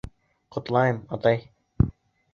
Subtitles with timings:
[0.55, 1.45] Ҡотлайым, атай.